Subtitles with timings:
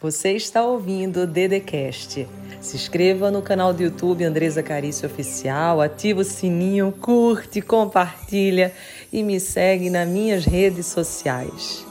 [0.00, 2.24] Você está ouvindo o Dedecast.
[2.60, 8.72] Se inscreva no canal do YouTube Andresa Carício Oficial, ativa o sininho, curte, compartilha
[9.12, 11.84] e me segue nas minhas redes sociais.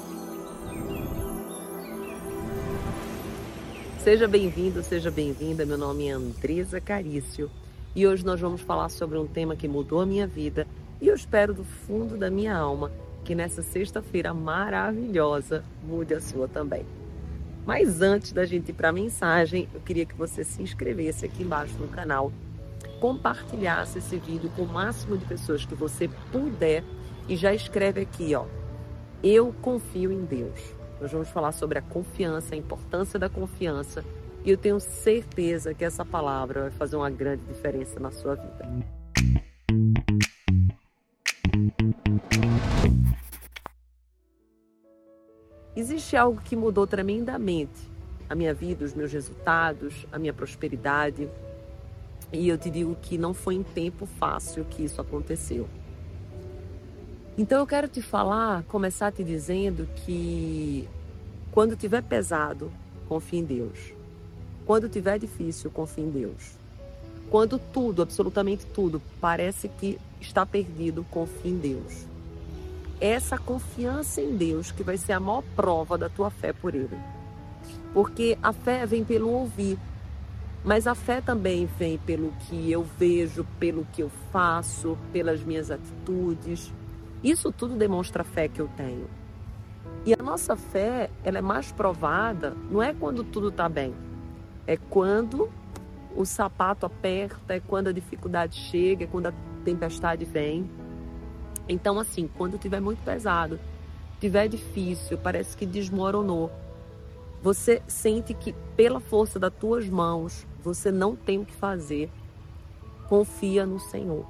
[3.99, 5.65] Seja bem-vindo, seja bem-vinda.
[5.65, 7.51] Meu nome é Andresa Carício
[7.93, 10.65] e hoje nós vamos falar sobre um tema que mudou a minha vida
[11.01, 12.89] e eu espero do fundo da minha alma
[13.25, 16.85] que nessa sexta-feira maravilhosa mude a sua também.
[17.67, 21.43] Mas antes da gente ir para a mensagem, eu queria que você se inscrevesse aqui
[21.43, 22.31] embaixo no canal,
[23.01, 26.81] compartilhasse esse vídeo com o máximo de pessoas que você puder
[27.27, 28.45] e já escreve aqui, ó.
[29.21, 30.57] Eu confio em Deus.
[31.01, 34.01] Nós vamos falar sobre a confiança, a importância da confiança,
[34.45, 38.65] e eu tenho certeza que essa palavra vai fazer uma grande diferença na sua vida.
[46.07, 47.91] Existe algo que mudou tremendamente
[48.29, 51.27] a minha vida, os meus resultados, a minha prosperidade.
[52.31, 55.67] E eu te digo que não foi em tempo fácil que isso aconteceu.
[57.37, 60.87] Então eu quero te falar, começar te dizendo que
[61.51, 62.71] quando tiver pesado,
[63.09, 63.91] confie em Deus.
[64.65, 66.53] Quando tiver difícil, confie em Deus.
[67.29, 72.07] Quando tudo, absolutamente tudo, parece que está perdido, confie em Deus
[72.99, 76.97] essa confiança em Deus que vai ser a maior prova da tua fé por Ele.
[77.93, 79.77] Porque a fé vem pelo ouvir,
[80.63, 85.71] mas a fé também vem pelo que eu vejo, pelo que eu faço, pelas minhas
[85.71, 86.71] atitudes.
[87.23, 89.07] Isso tudo demonstra a fé que eu tenho.
[90.05, 93.93] E a nossa fé, ela é mais provada, não é quando tudo está bem,
[94.65, 95.49] é quando
[96.15, 100.69] o sapato aperta, é quando a dificuldade chega, é quando a tempestade vem.
[101.69, 103.59] Então, assim, quando tiver muito pesado,
[104.19, 106.51] tiver difícil, parece que desmoronou,
[107.41, 112.09] você sente que pela força das tuas mãos você não tem o que fazer,
[113.07, 114.25] confia no Senhor.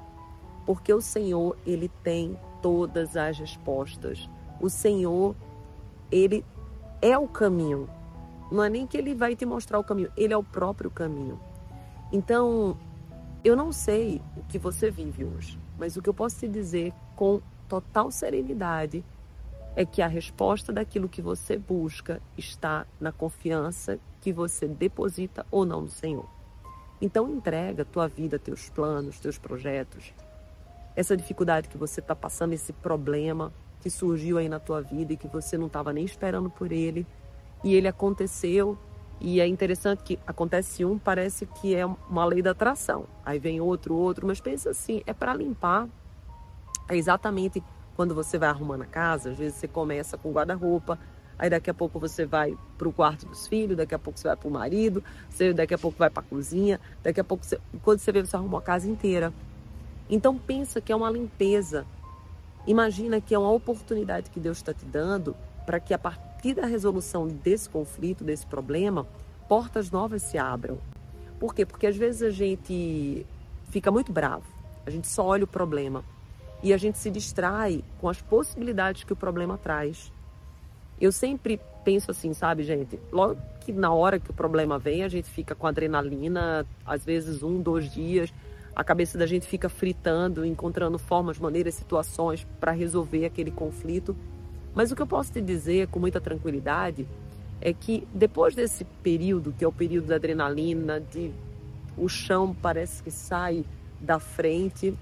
[0.66, 4.28] Porque o Senhor, ele tem todas as respostas.
[4.60, 5.34] O Senhor,
[6.10, 6.44] ele
[7.00, 7.88] é o caminho.
[8.50, 11.40] Não é nem que ele vai te mostrar o caminho, ele é o próprio caminho.
[12.12, 12.76] Então,
[13.44, 15.58] eu não sei o que você vive hoje.
[15.78, 19.04] Mas o que eu posso te dizer com total serenidade
[19.76, 25.64] é que a resposta daquilo que você busca está na confiança que você deposita ou
[25.64, 26.28] não no Senhor.
[27.00, 30.12] Então entrega tua vida, teus planos, teus projetos,
[30.96, 35.16] essa dificuldade que você está passando, esse problema que surgiu aí na tua vida e
[35.16, 37.06] que você não estava nem esperando por ele
[37.62, 38.76] e ele aconteceu
[39.20, 43.06] e é interessante que acontece um, parece que é uma lei da atração.
[43.24, 45.88] Aí vem outro, outro, mas pensa assim, é para limpar.
[46.88, 47.62] É exatamente
[47.96, 50.96] quando você vai arrumando a casa, às vezes você começa com guarda-roupa,
[51.36, 54.28] aí daqui a pouco você vai para o quarto dos filhos, daqui a pouco você
[54.28, 57.44] vai para o marido, você daqui a pouco vai para a cozinha, daqui a pouco
[57.44, 59.32] você, quando você vê você arrumou a casa inteira.
[60.08, 61.84] Então pensa que é uma limpeza.
[62.68, 65.34] Imagina que é uma oportunidade que Deus está te dando
[65.66, 69.06] para que a partir da resolução desse conflito, desse problema,
[69.48, 70.78] portas novas se abram.
[71.38, 71.66] Por quê?
[71.66, 73.26] Porque às vezes a gente
[73.70, 74.44] fica muito bravo,
[74.86, 76.04] a gente só olha o problema
[76.62, 80.12] e a gente se distrai com as possibilidades que o problema traz.
[81.00, 82.98] Eu sempre penso assim, sabe, gente?
[83.12, 87.42] Logo que na hora que o problema vem, a gente fica com adrenalina, às vezes
[87.42, 88.32] um, dois dias,
[88.74, 94.16] a cabeça da gente fica fritando, encontrando formas, maneiras, situações para resolver aquele conflito.
[94.74, 97.06] Mas o que eu posso te dizer com muita tranquilidade
[97.60, 101.32] é que depois desse período, que é o período da adrenalina, de
[101.96, 103.64] o chão parece que sai
[104.00, 104.96] da frente,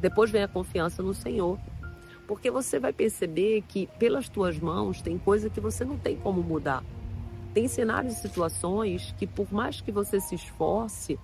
[0.00, 1.58] depois vem a confiança no Senhor.
[2.26, 6.42] Porque você vai perceber que pelas tuas mãos tem coisa que você não tem como
[6.42, 6.82] mudar.
[7.54, 11.18] Tem cenários e situações que por mais que você se esforce,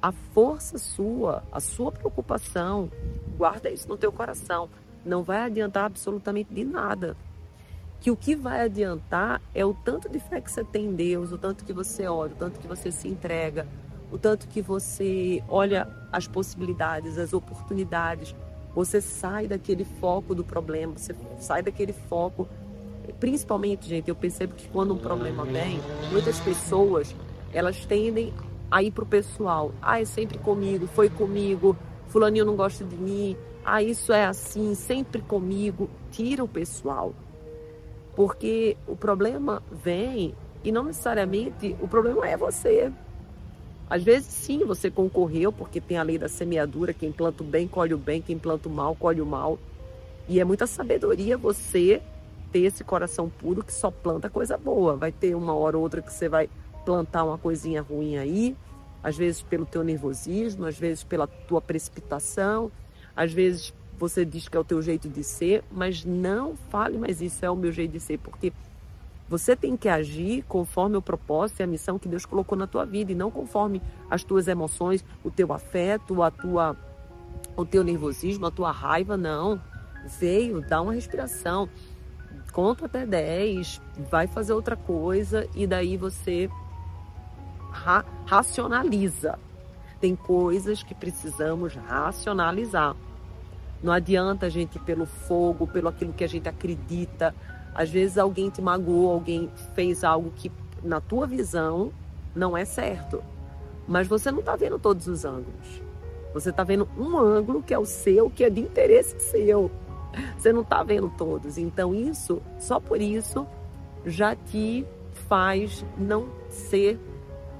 [0.00, 2.90] a força sua, a sua preocupação,
[3.36, 4.68] guarda isso no teu coração
[5.04, 7.16] não vai adiantar absolutamente de nada.
[8.00, 11.32] Que o que vai adiantar é o tanto de fé que você tem em Deus,
[11.32, 13.66] o tanto que você ora, o tanto que você se entrega,
[14.12, 18.34] o tanto que você olha as possibilidades, as oportunidades.
[18.74, 22.48] Você sai daquele foco do problema, você sai daquele foco.
[23.18, 25.80] Principalmente, gente, eu percebo que quando um problema vem,
[26.10, 27.14] muitas pessoas
[27.52, 28.32] elas tendem
[28.70, 29.72] a ir para o pessoal.
[29.80, 31.76] Ah, é sempre comigo, foi comigo,
[32.08, 35.88] fulaninho não gosta de mim, ah, isso é assim, sempre comigo.
[36.10, 37.14] Tira o pessoal.
[38.14, 42.92] Porque o problema vem e não necessariamente o problema é você.
[43.88, 47.66] Às vezes, sim, você concorreu, porque tem a lei da semeadura: quem planta o bem,
[47.66, 49.58] colhe o bem, quem planta o mal, colhe o mal.
[50.28, 52.02] E é muita sabedoria você
[52.50, 54.96] ter esse coração puro que só planta coisa boa.
[54.96, 56.48] Vai ter uma hora ou outra que você vai
[56.84, 58.56] plantar uma coisinha ruim aí,
[59.02, 62.70] às vezes pelo teu nervosismo, às vezes pela tua precipitação,
[63.16, 67.20] às vezes você diz que é o teu jeito de ser, mas não fale mais
[67.20, 68.52] isso é o meu jeito de ser, porque
[69.28, 72.84] você tem que agir conforme o propósito e a missão que Deus colocou na tua
[72.84, 73.80] vida e não conforme
[74.10, 76.76] as tuas emoções, o teu afeto, a tua
[77.56, 79.60] o teu nervosismo, a tua raiva, não.
[80.18, 81.68] Veio, dá uma respiração,
[82.52, 83.80] conta até 10,
[84.10, 86.50] vai fazer outra coisa e daí você
[87.70, 89.38] ra racionaliza.
[90.04, 92.94] Tem coisas que precisamos racionalizar.
[93.82, 97.34] Não adianta a gente pelo fogo, pelo aquilo que a gente acredita.
[97.74, 100.52] Às vezes alguém te magoou, alguém fez algo que
[100.82, 101.90] na tua visão
[102.34, 103.24] não é certo.
[103.88, 105.82] Mas você não está vendo todos os ângulos.
[106.34, 109.70] Você está vendo um ângulo que é o seu, que é de interesse seu.
[110.36, 111.56] Você não está vendo todos.
[111.56, 113.46] Então, isso, só por isso,
[114.04, 114.84] já te
[115.30, 117.00] faz não ser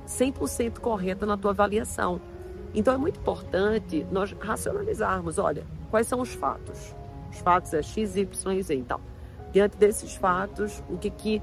[0.07, 2.21] 100% correta na tua avaliação.
[2.75, 6.95] Então, é muito importante nós racionalizarmos: olha, quais são os fatos?
[7.31, 8.75] Os fatos é X, Y e Z.
[8.75, 9.01] Então,
[9.53, 11.43] diante desses fatos, o que, que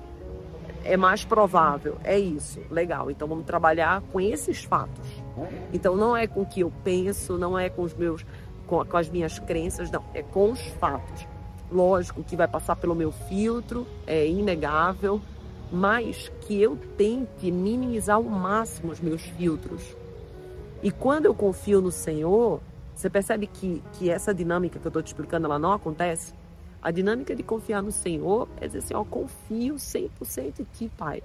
[0.84, 1.98] é mais provável?
[2.04, 2.60] É isso.
[2.70, 3.10] Legal.
[3.10, 5.08] Então, vamos trabalhar com esses fatos.
[5.74, 8.26] Então, não é com o que eu penso, não é com os meus
[8.72, 11.28] com, com as minhas crenças, não, é com os fatos.
[11.70, 15.22] Lógico que vai passar pelo meu filtro, é inegável,
[15.72, 19.96] mas que eu tente minimizar ao máximo os meus filtros.
[20.84, 22.60] E quando eu confio no Senhor,
[22.94, 26.34] você percebe que, que essa dinâmica que eu estou te explicando, ela não acontece?
[26.82, 31.22] A dinâmica de confiar no Senhor é dizer assim, ó, confio 100% em Ti, Pai.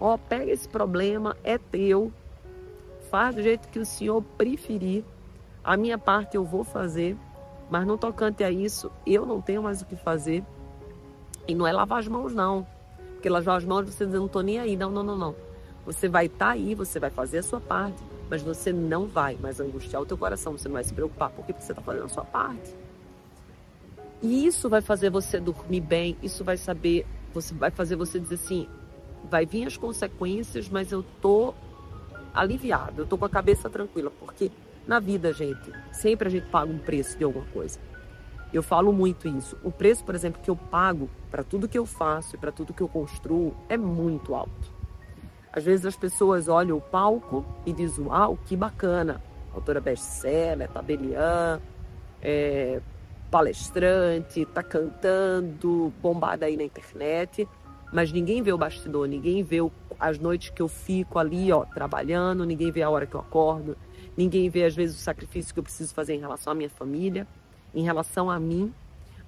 [0.00, 2.12] Ó, pega esse problema, é teu,
[3.08, 5.04] faz do jeito que o Senhor preferir,
[5.62, 7.16] a minha parte eu vou fazer,
[7.70, 10.44] mas no tocante a isso, eu não tenho mais o que fazer.
[11.46, 12.66] E não é lavar as mãos, não.
[13.14, 14.76] Porque lavar as mãos você diz, não estou nem aí.
[14.76, 15.34] Não, não, não, não.
[15.86, 18.02] Você vai estar tá aí, você vai fazer a sua parte,
[18.32, 21.52] mas você não vai mais angustiar o teu coração, você não vai se preocupar, porque
[21.52, 22.74] você está fazendo a sua parte.
[24.22, 28.36] E isso vai fazer você dormir bem, isso vai saber, você vai fazer você dizer
[28.36, 28.66] assim,
[29.30, 31.52] vai vir as consequências, mas eu tô
[32.32, 34.50] aliviado, eu tô com a cabeça tranquila, porque
[34.86, 37.78] na vida, gente, sempre a gente paga um preço de alguma coisa.
[38.50, 39.58] Eu falo muito isso.
[39.62, 42.72] O preço, por exemplo, que eu pago para tudo que eu faço e para tudo
[42.72, 44.81] que eu construo é muito alto.
[45.52, 49.22] Às vezes as pessoas olham o palco e dizem, uau, que bacana.
[49.54, 51.60] Autora best-seller, tabeliã,
[52.22, 52.80] é,
[53.30, 57.46] palestrante, tá cantando, bombada aí na internet,
[57.92, 59.58] mas ninguém vê o bastidor, ninguém vê
[60.00, 63.76] as noites que eu fico ali, ó, trabalhando, ninguém vê a hora que eu acordo,
[64.16, 67.26] Ninguém vê, às vezes, o sacrifício que eu preciso fazer em relação à minha família,
[67.74, 68.72] em relação a mim,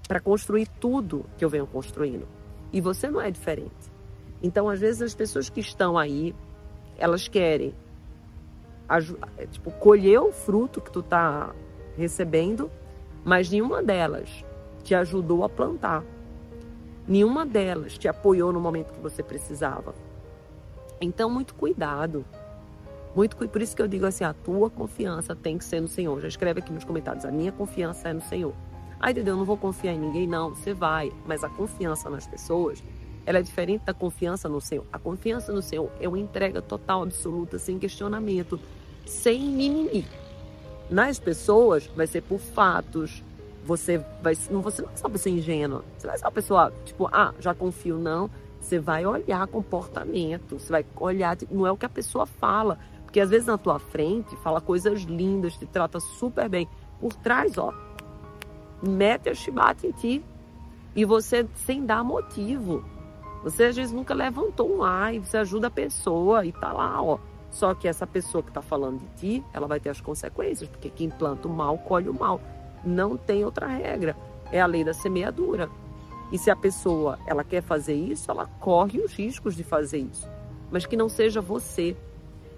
[0.06, 2.28] para construir tudo que eu venho construindo.
[2.72, 3.93] E você não é diferente.
[4.44, 6.34] Então, às vezes, as pessoas que estão aí,
[6.98, 7.74] elas querem
[9.50, 11.54] tipo, colher o fruto que tu está
[11.96, 12.70] recebendo,
[13.24, 14.44] mas nenhuma delas
[14.82, 16.04] te ajudou a plantar.
[17.08, 19.94] Nenhuma delas te apoiou no momento que você precisava.
[21.00, 22.22] Então, muito cuidado.
[23.16, 26.20] Muito por isso que eu digo assim, a tua confiança tem que ser no Senhor.
[26.20, 28.52] Já escreve aqui nos comentários, a minha confiança é no Senhor.
[29.00, 29.32] Ai, entendeu?
[29.32, 30.50] Eu não vou confiar em ninguém, não.
[30.50, 32.84] Você vai, mas a confiança nas pessoas,
[33.26, 34.84] ela é diferente da confiança no Senhor.
[34.92, 38.60] A confiança no Senhor é uma entrega total, absoluta, sem questionamento,
[39.06, 40.06] sem mimimi.
[40.90, 43.22] Nas pessoas, vai ser por fatos.
[43.64, 45.84] Você vai, não, você não vai ser uma pessoa ingênua.
[45.96, 48.30] Você vai ser uma pessoa, tipo, ah, já confio, não.
[48.60, 53.20] Você vai olhar comportamento, você vai olhar, não é o que a pessoa fala, porque
[53.20, 56.68] às vezes na tua frente fala coisas lindas, te trata super bem.
[56.98, 57.72] Por trás, ó,
[58.82, 60.24] mete a chibata em ti.
[60.96, 62.84] E você sem dar motivo.
[63.44, 67.18] Você às vezes nunca levantou um ai, você ajuda a pessoa e tá lá, ó.
[67.50, 70.88] Só que essa pessoa que tá falando de ti, ela vai ter as consequências, porque
[70.88, 72.40] quem planta o mal colhe o mal.
[72.82, 74.16] Não tem outra regra.
[74.50, 75.68] É a lei da semeadura.
[76.32, 80.28] E se a pessoa ela quer fazer isso, ela corre os riscos de fazer isso.
[80.72, 81.94] Mas que não seja você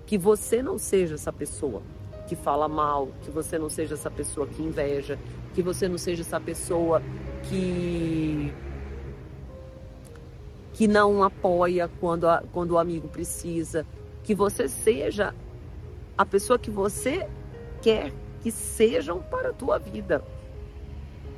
[0.06, 1.82] que você não seja essa pessoa
[2.28, 5.18] que fala mal, que você não seja essa pessoa que inveja,
[5.52, 7.02] que você não seja essa pessoa
[7.42, 8.52] que
[10.76, 13.86] que não apoia quando, a, quando o amigo precisa,
[14.22, 15.34] que você seja
[16.18, 17.26] a pessoa que você
[17.80, 20.22] quer que sejam para a tua vida.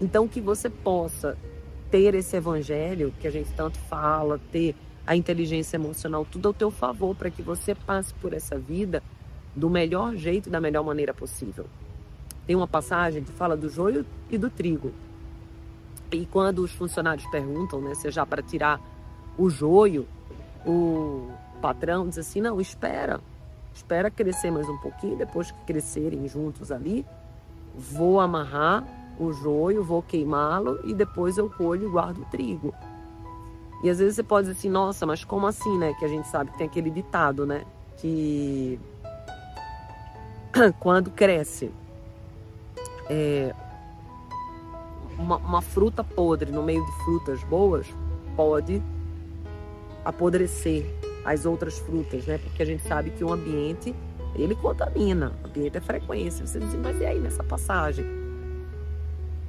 [0.00, 1.38] Então que você possa
[1.88, 4.74] ter esse evangelho que a gente tanto fala, ter
[5.06, 9.04] a inteligência emocional, tudo ao teu favor para que você passe por essa vida
[9.54, 11.66] do melhor jeito, da melhor maneira possível.
[12.44, 14.92] Tem uma passagem que fala do joio e do trigo.
[16.10, 18.97] E quando os funcionários perguntam, né, se é já para tirar
[19.38, 20.06] o joio,
[20.66, 21.30] o
[21.62, 23.20] patrão diz assim: não, espera,
[23.72, 27.06] espera crescer mais um pouquinho, depois que crescerem juntos ali,
[27.74, 28.84] vou amarrar
[29.18, 32.74] o joio, vou queimá-lo e depois eu colho e guardo o trigo.
[33.82, 35.94] E às vezes você pode dizer assim, nossa, mas como assim, né?
[35.94, 37.64] Que a gente sabe que tem aquele ditado, né?
[37.96, 38.78] Que
[40.80, 41.70] quando cresce
[43.08, 43.54] é,
[45.16, 47.86] uma, uma fruta podre no meio de frutas boas,
[48.36, 48.82] pode
[50.08, 50.86] apodrecer
[51.22, 52.38] as outras frutas, né?
[52.38, 53.94] Porque a gente sabe que o ambiente,
[54.34, 55.32] ele contamina.
[55.44, 56.46] O ambiente é frequência.
[56.46, 58.06] Você diz, mas e aí nessa passagem?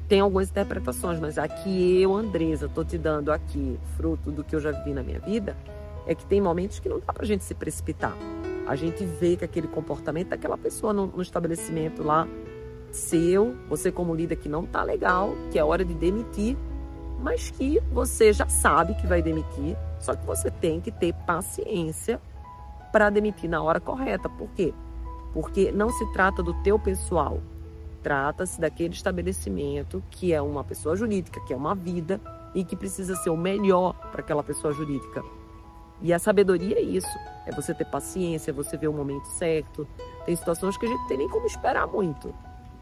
[0.10, 4.60] Tem algumas interpretações, mas aqui eu, Andresa, tô te dando aqui, fruto do que eu
[4.60, 5.56] já vi na minha vida,
[6.06, 8.18] é que tem momentos que não dá pra gente se precipitar.
[8.68, 12.28] A gente vê que aquele comportamento daquela pessoa no, no estabelecimento lá,
[12.92, 16.58] seu, você como líder que não tá legal, que é hora de demitir,
[17.22, 22.20] mas que você já sabe que vai demitir, só que você tem que ter paciência
[22.92, 24.30] para demitir na hora correta.
[24.30, 24.74] Por quê?
[25.34, 27.40] Porque não se trata do teu pessoal,
[28.02, 32.20] trata-se daquele estabelecimento que é uma pessoa jurídica, que é uma vida
[32.56, 35.24] e que precisa ser o melhor para aquela pessoa jurídica.
[36.02, 37.10] E a sabedoria é isso,
[37.46, 39.88] é você ter paciência, é você ver o momento certo.
[40.26, 42.34] Tem situações que a gente tem nem como esperar muito,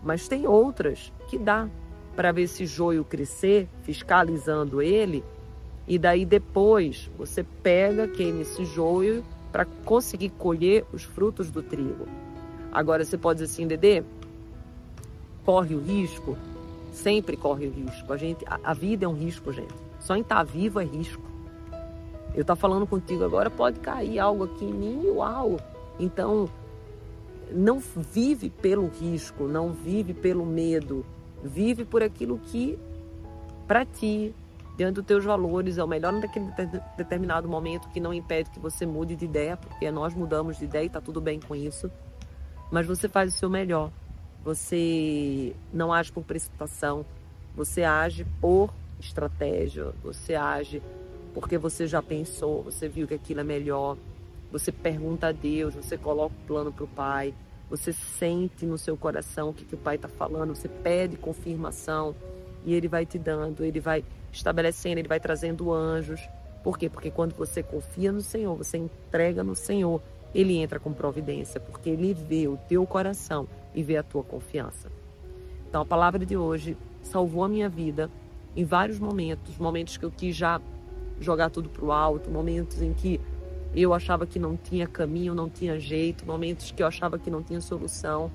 [0.04, 1.68] mas tem outras que dá
[2.16, 5.24] para ver esse joio crescer, fiscalizando ele,
[5.88, 12.08] e daí depois você pega, queima esse joio para conseguir colher os frutos do trigo.
[12.72, 14.04] Agora você pode dizer assim, Dedê,
[15.46, 16.38] corre o risco?
[16.92, 18.12] Sempre corre o risco.
[18.12, 19.74] A, gente, a, a vida é um risco, gente.
[20.00, 21.24] Só em estar tá vivo é risco.
[22.36, 25.58] Eu estou falando contigo agora, pode cair algo aqui em mim, uau!
[26.00, 26.48] Então,
[27.52, 31.04] não vive pelo risco, não vive pelo medo,
[31.44, 32.78] Vive por aquilo que,
[33.68, 34.34] para ti,
[34.78, 36.46] diante dos teus valores, é o melhor naquele
[36.96, 40.84] determinado momento, que não impede que você mude de ideia, porque nós mudamos de ideia
[40.84, 41.90] e está tudo bem com isso.
[42.72, 43.92] Mas você faz o seu melhor.
[44.44, 47.04] Você não age por precipitação,
[47.56, 50.82] você age por estratégia, você age
[51.34, 53.98] porque você já pensou, você viu que aquilo é melhor,
[54.52, 57.34] você pergunta a Deus, você coloca o plano para o Pai,
[57.70, 62.16] você sente no seu coração o que, que o Pai está falando, você pede confirmação
[62.66, 66.22] e Ele vai te dando, Ele vai estabelecendo, Ele vai trazendo anjos.
[66.64, 66.90] Por quê?
[66.90, 70.02] Porque quando você confia no Senhor, você entrega no Senhor,
[70.34, 74.92] Ele entra com providência, porque Ele vê o teu coração e vê a tua confiança.
[75.70, 78.10] Então a palavra de hoje salvou a minha vida
[78.56, 80.60] em vários momentos, momentos que eu quis já
[81.20, 83.20] jogar tudo para o alto, momentos em que
[83.76, 87.44] eu achava que não tinha caminho, não tinha jeito, momentos que eu achava que não
[87.44, 88.32] tinha solução.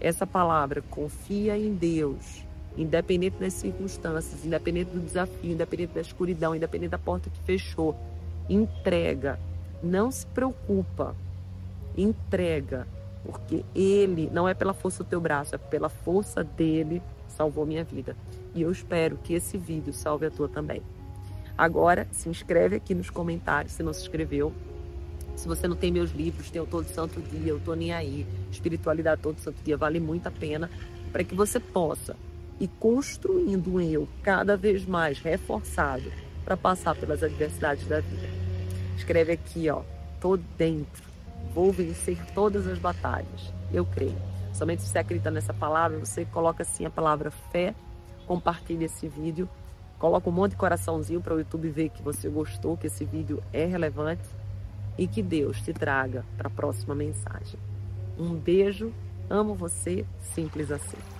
[0.00, 2.44] Essa palavra, confia em Deus,
[2.76, 7.96] independente das circunstâncias, independente do desafio, independente da escuridão, independente da porta que fechou,
[8.48, 9.38] entrega,
[9.82, 11.14] não se preocupa,
[11.96, 12.86] entrega,
[13.24, 17.84] porque Ele não é pela força do teu braço, é pela força dele salvou minha
[17.84, 18.16] vida.
[18.54, 20.82] E eu espero que esse vídeo salve a tua também.
[21.56, 24.52] Agora, se inscreve aqui nos comentários se não se inscreveu.
[25.36, 28.26] Se você não tem meus livros, tem o Todo Santo Dia, eu tô nem aí.
[28.50, 30.70] Espiritualidade Todo Santo Dia vale muito a pena
[31.12, 32.16] para que você possa
[32.60, 36.12] ir construindo um eu cada vez mais reforçado
[36.44, 38.28] para passar pelas adversidades da vida.
[38.96, 39.82] Escreve aqui, ó,
[40.20, 41.02] tô dentro,
[41.54, 43.52] vou vencer todas as batalhas.
[43.72, 44.18] Eu creio.
[44.52, 47.74] Somente se você acredita nessa palavra, você coloca assim a palavra fé,
[48.26, 49.48] compartilha esse vídeo,
[49.98, 53.42] coloca um monte de coraçãozinho para o YouTube ver que você gostou, que esse vídeo
[53.52, 54.28] é relevante
[54.98, 57.58] e que Deus te traga para a próxima mensagem.
[58.18, 58.92] Um beijo,
[59.30, 61.19] amo você, simples assim.